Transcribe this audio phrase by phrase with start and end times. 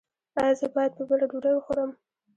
[0.39, 1.91] ایا زه باید په بیړه ډوډۍ وخورم؟